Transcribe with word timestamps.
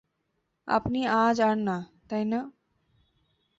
আপনি-আজ 0.67 1.37
আর 1.41 1.55
না, 1.57 1.77
তাই 2.09 2.23
না? 2.25 2.39